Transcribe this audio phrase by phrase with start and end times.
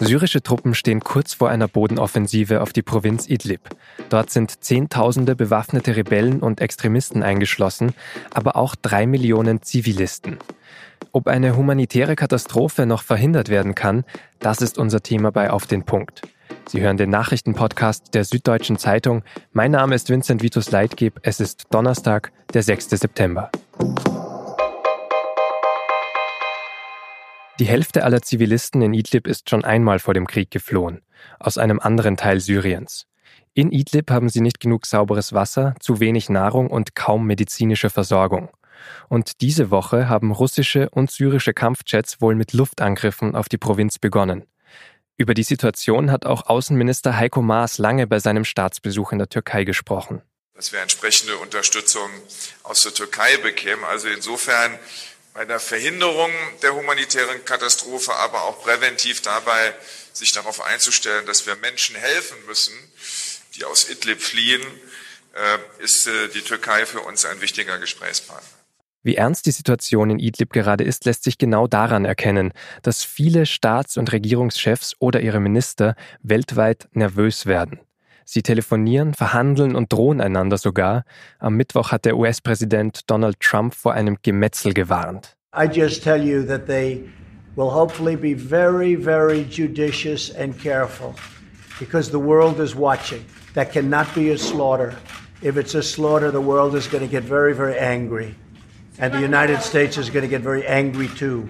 [0.00, 3.60] Syrische Truppen stehen kurz vor einer Bodenoffensive auf die Provinz Idlib.
[4.10, 7.94] Dort sind Zehntausende bewaffnete Rebellen und Extremisten eingeschlossen,
[8.32, 10.38] aber auch drei Millionen Zivilisten.
[11.12, 14.04] Ob eine humanitäre Katastrophe noch verhindert werden kann,
[14.38, 16.22] das ist unser Thema bei Auf den Punkt.
[16.68, 19.22] Sie hören den Nachrichtenpodcast der Süddeutschen Zeitung.
[19.52, 21.18] Mein Name ist Vincent Vitus Leitgeb.
[21.22, 22.90] Es ist Donnerstag, der 6.
[22.90, 23.50] September.
[27.58, 31.02] Die Hälfte aller Zivilisten in Idlib ist schon einmal vor dem Krieg geflohen,
[31.40, 33.06] aus einem anderen Teil Syriens.
[33.52, 38.48] In Idlib haben sie nicht genug sauberes Wasser, zu wenig Nahrung und kaum medizinische Versorgung.
[39.08, 44.44] Und diese Woche haben russische und syrische Kampfjets wohl mit Luftangriffen auf die Provinz begonnen.
[45.16, 49.64] Über die Situation hat auch Außenminister Heiko Maas lange bei seinem Staatsbesuch in der Türkei
[49.64, 50.22] gesprochen.
[50.54, 52.08] Dass wir entsprechende Unterstützung
[52.62, 53.82] aus der Türkei bekämen.
[53.84, 54.78] Also insofern
[55.34, 56.30] bei der Verhinderung
[56.62, 59.74] der humanitären Katastrophe, aber auch präventiv dabei,
[60.12, 62.74] sich darauf einzustellen, dass wir Menschen helfen müssen,
[63.54, 64.62] die aus Idlib fliehen,
[65.34, 68.48] äh, ist äh, die Türkei für uns ein wichtiger Gesprächspartner.
[69.02, 73.46] Wie ernst die Situation in Idlib gerade ist, lässt sich genau daran erkennen, dass viele
[73.46, 77.80] Staats- und Regierungschefs oder ihre Minister weltweit nervös werden.
[78.30, 81.04] Sie telefonieren, verhandeln und drohen einander sogar.
[81.38, 85.34] Am Mittwoch hat der US-Präsident Donald Trump vor einem Gemetzel gewarnt.
[85.56, 87.08] I just tell you that they
[87.56, 91.14] will hopefully be very, very judicious and careful
[91.80, 93.24] because the world is watching.
[93.54, 94.92] That cannot be a slaughter.
[95.40, 98.34] If it's a slaughter, the world is going to get very, very angry.
[98.98, 101.48] And the United States is going to get very angry too.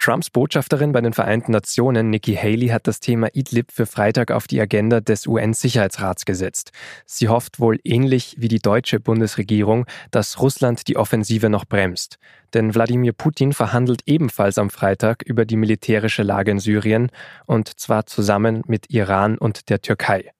[0.00, 4.46] Trumps Botschafterin bei den Vereinten Nationen, Nikki Haley, hat das Thema Idlib für Freitag auf
[4.46, 6.72] die Agenda des UN-Sicherheitsrats gesetzt.
[7.04, 12.16] Sie hofft wohl ähnlich wie die deutsche Bundesregierung, dass Russland die Offensive noch bremst.
[12.54, 17.10] Denn Wladimir Putin verhandelt ebenfalls am Freitag über die militärische Lage in Syrien
[17.44, 20.32] und zwar zusammen mit Iran und der Türkei.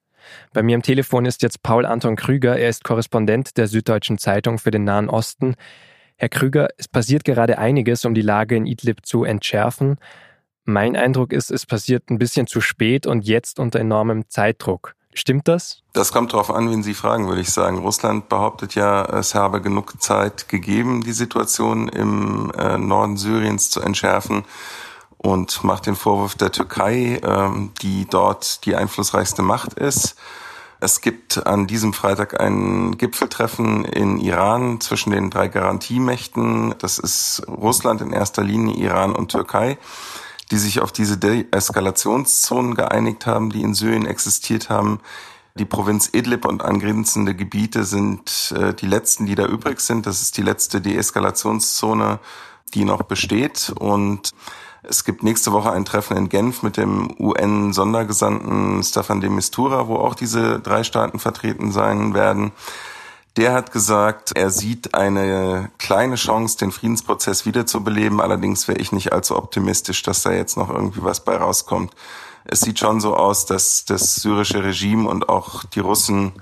[0.55, 2.59] Bei mir am Telefon ist jetzt Paul Anton Krüger.
[2.59, 5.55] Er ist Korrespondent der Süddeutschen Zeitung für den Nahen Osten.
[6.21, 9.97] Herr Krüger, es passiert gerade einiges, um die Lage in Idlib zu entschärfen.
[10.67, 14.97] Mein Eindruck ist, es passiert ein bisschen zu spät und jetzt unter enormem Zeitdruck.
[15.15, 15.83] Stimmt das?
[15.95, 17.79] Das kommt darauf an, wen Sie fragen, würde ich sagen.
[17.79, 23.81] Russland behauptet ja, es habe genug Zeit gegeben, die Situation im äh, Norden Syriens zu
[23.81, 24.45] entschärfen
[25.17, 30.17] und macht den Vorwurf der Türkei, ähm, die dort die einflussreichste Macht ist.
[30.83, 36.75] Es gibt an diesem Freitag ein Gipfeltreffen in Iran zwischen den drei Garantiemächten.
[36.79, 39.77] Das ist Russland in erster Linie, Iran und Türkei,
[40.51, 45.01] die sich auf diese Deeskalationszonen geeinigt haben, die in Syrien existiert haben.
[45.55, 50.07] Die Provinz Idlib und angrenzende Gebiete sind äh, die letzten, die da übrig sind.
[50.07, 52.21] Das ist die letzte Deeskalationszone,
[52.73, 53.71] die noch besteht.
[53.79, 54.31] Und
[54.83, 59.97] es gibt nächste Woche ein Treffen in Genf mit dem UN-Sondergesandten Staffan de Mistura, wo
[59.97, 62.53] auch diese drei Staaten vertreten sein werden.
[63.37, 68.21] Der hat gesagt, er sieht eine kleine Chance, den Friedensprozess wiederzubeleben.
[68.21, 71.95] Allerdings wäre ich nicht allzu optimistisch, dass da jetzt noch irgendwie was bei rauskommt.
[72.45, 76.33] Es sieht schon so aus, dass das syrische Regime und auch die Russen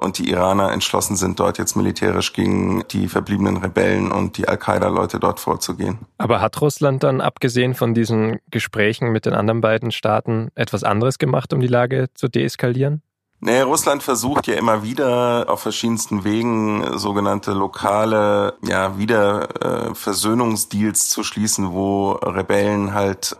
[0.00, 5.20] und die Iraner entschlossen sind, dort jetzt militärisch gegen die verbliebenen Rebellen und die Al-Qaida-Leute
[5.20, 5.98] dort vorzugehen.
[6.18, 11.18] Aber hat Russland dann, abgesehen von diesen Gesprächen mit den anderen beiden Staaten, etwas anderes
[11.18, 13.02] gemacht, um die Lage zu deeskalieren?
[13.42, 21.08] Nee, Russland versucht ja immer wieder auf verschiedensten Wegen sogenannte lokale, ja, wieder äh, Versöhnungsdeals
[21.08, 23.36] zu schließen, wo Rebellen halt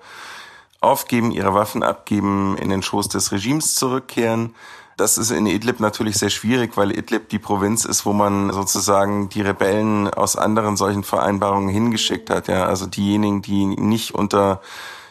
[0.81, 4.55] aufgeben, ihre Waffen abgeben, in den Schoß des Regimes zurückkehren.
[5.01, 9.31] Das ist in Idlib natürlich sehr schwierig, weil Idlib die Provinz ist, wo man sozusagen
[9.31, 12.49] die Rebellen aus anderen solchen Vereinbarungen hingeschickt hat.
[12.49, 14.61] Ja, also diejenigen, die nicht unter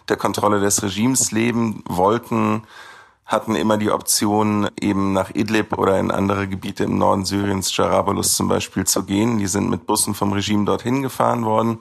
[0.08, 2.68] der Kontrolle des Regimes leben wollten,
[3.26, 8.36] hatten immer die Option, eben nach Idlib oder in andere Gebiete im Norden Syriens, Jarablus
[8.36, 9.40] zum Beispiel, zu gehen.
[9.40, 11.80] Die sind mit Bussen vom Regime dorthin gefahren worden.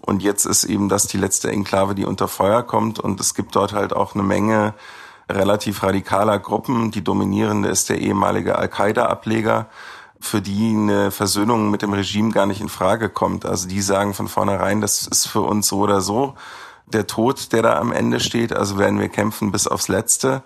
[0.00, 2.98] Und jetzt ist eben das die letzte Enklave, die unter Feuer kommt.
[2.98, 4.72] Und es gibt dort halt auch eine Menge
[5.34, 6.90] relativ radikaler Gruppen.
[6.90, 9.66] Die dominierende ist der ehemalige Al-Qaida-Ableger,
[10.20, 13.44] für die eine Versöhnung mit dem Regime gar nicht in Frage kommt.
[13.44, 16.34] Also die sagen von vornherein, das ist für uns so oder so
[16.86, 18.52] der Tod, der da am Ende steht.
[18.52, 20.42] Also werden wir kämpfen bis aufs Letzte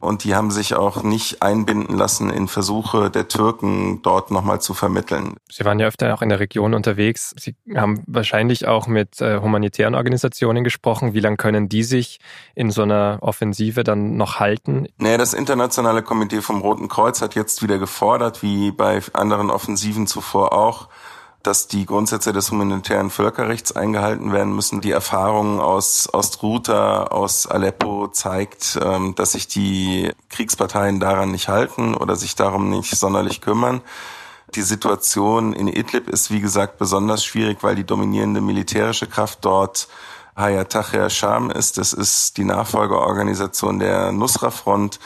[0.00, 4.74] und die haben sich auch nicht einbinden lassen in Versuche der Türken dort nochmal zu
[4.74, 5.34] vermitteln.
[5.50, 7.34] Sie waren ja öfter auch in der Region unterwegs.
[7.38, 11.14] Sie haben wahrscheinlich auch mit äh, humanitären Organisationen gesprochen.
[11.14, 12.20] Wie lange können die sich
[12.54, 14.86] in so einer Offensive dann noch halten?
[14.98, 20.06] Nee, das internationale Komitee vom Roten Kreuz hat jetzt wieder gefordert, wie bei anderen Offensiven
[20.06, 20.88] zuvor auch,
[21.48, 24.82] dass die Grundsätze des humanitären Völkerrechts eingehalten werden müssen.
[24.82, 31.94] Die Erfahrung aus Ostruta, aus Aleppo zeigt, ähm, dass sich die Kriegsparteien daran nicht halten
[31.94, 33.80] oder sich darum nicht sonderlich kümmern.
[34.56, 39.88] Die Situation in Idlib ist, wie gesagt, besonders schwierig, weil die dominierende militärische Kraft dort
[40.36, 41.78] Hayat Tahrir Sham ist.
[41.78, 45.00] Das ist die Nachfolgeorganisation der Nusra-Front.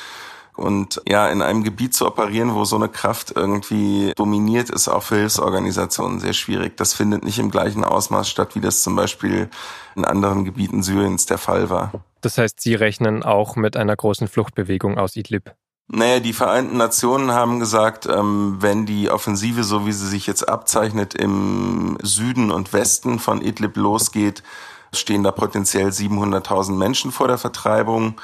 [0.54, 5.02] Und ja, in einem Gebiet zu operieren, wo so eine Kraft irgendwie dominiert, ist auch
[5.02, 6.76] für Hilfsorganisationen sehr schwierig.
[6.76, 9.49] Das findet nicht im gleichen Ausmaß statt, wie das zum Beispiel
[9.96, 11.93] in anderen Gebieten Syriens der Fall war.
[12.20, 15.54] Das heißt, Sie rechnen auch mit einer großen Fluchtbewegung aus Idlib?
[15.88, 20.48] Naja, die Vereinten Nationen haben gesagt, ähm, wenn die Offensive, so wie sie sich jetzt
[20.48, 24.43] abzeichnet, im Süden und Westen von Idlib losgeht,
[24.94, 28.14] stehen da potenziell 700.000 Menschen vor der Vertreibung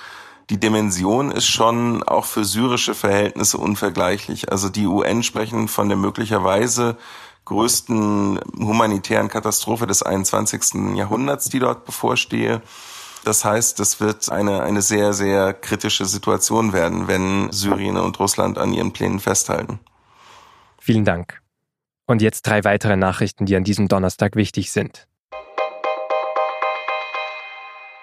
[0.50, 4.50] die Dimension ist schon auch für syrische Verhältnisse unvergleichlich.
[4.50, 6.96] Also die UN sprechen von der möglicherweise
[7.44, 10.96] größten humanitären Katastrophe des 21.
[10.96, 12.62] Jahrhunderts, die dort bevorstehe.
[13.24, 18.58] Das heißt, es wird eine, eine sehr, sehr kritische Situation werden, wenn Syrien und Russland
[18.58, 19.80] an ihren Plänen festhalten.
[20.78, 21.42] Vielen Dank.
[22.06, 25.07] Und jetzt drei weitere Nachrichten, die an diesem Donnerstag wichtig sind.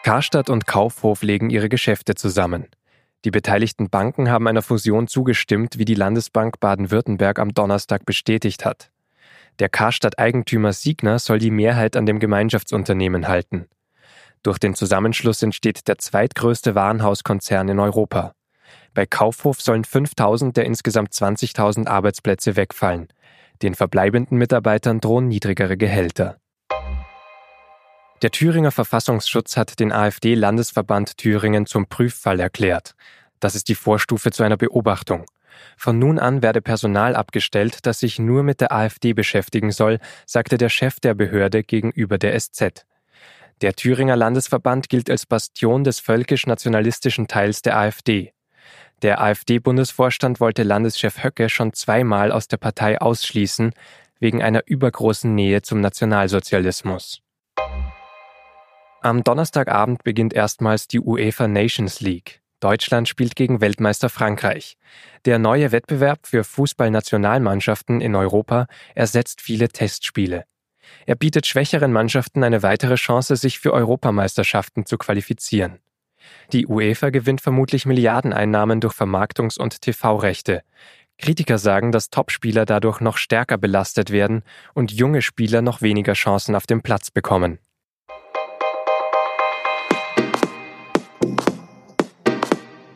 [0.05, 2.67] Karstadt und Kaufhof legen ihre Geschäfte zusammen.
[3.23, 8.91] Die beteiligten Banken haben einer Fusion zugestimmt, wie die Landesbank Baden-Württemberg am Donnerstag bestätigt hat.
[9.57, 13.65] Der Karstadt-Eigentümer Signer soll die Mehrheit an dem Gemeinschaftsunternehmen halten.
[14.43, 18.35] Durch den Zusammenschluss entsteht der zweitgrößte Warenhauskonzern in Europa.
[18.93, 23.07] Bei Kaufhof sollen 5000 der insgesamt 20.000 Arbeitsplätze wegfallen.
[23.63, 26.37] Den verbleibenden Mitarbeitern drohen niedrigere Gehälter.
[28.21, 32.95] Der Thüringer Verfassungsschutz hat den AfD-Landesverband Thüringen zum Prüffall erklärt.
[33.41, 35.25] Das ist die Vorstufe zu einer Beobachtung.
[35.77, 40.57] Von nun an werde Personal abgestellt, das sich nur mit der AfD beschäftigen soll, sagte
[40.57, 42.85] der Chef der Behörde gegenüber der SZ.
[43.61, 48.33] Der Thüringer Landesverband gilt als Bastion des völkisch-nationalistischen Teils der AfD.
[49.01, 53.73] Der AfD-Bundesvorstand wollte Landeschef Höcke schon zweimal aus der Partei ausschließen,
[54.19, 57.24] wegen einer übergroßen Nähe zum Nationalsozialismus.
[59.05, 62.41] Am Donnerstagabend beginnt erstmals die UEFA Nations League.
[62.59, 64.79] Deutschland spielt gegen Weltmeister Frankreich.
[65.25, 68.65] Der neue Wettbewerb für Fußballnationalmannschaften in Europa
[68.95, 70.45] ersetzt viele Testspiele.
[71.05, 75.77] Er bietet schwächeren Mannschaften eine weitere Chance, sich für Europameisterschaften zu qualifizieren.
[76.51, 80.63] Die UEFA gewinnt vermutlich Milliardeneinnahmen durch Vermarktungs- und TV-Rechte.
[81.19, 84.41] Kritiker sagen, dass Topspieler dadurch noch stärker belastet werden
[84.73, 87.59] und junge Spieler noch weniger Chancen auf dem Platz bekommen.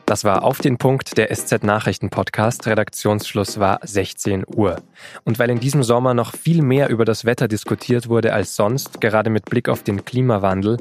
[0.10, 2.66] Das war auf den Punkt der SZ Nachrichten Podcast.
[2.66, 4.82] Redaktionsschluss war 16 Uhr.
[5.24, 9.02] Und weil in diesem Sommer noch viel mehr über das Wetter diskutiert wurde als sonst,
[9.02, 10.78] gerade mit Blick auf den Klimawandel,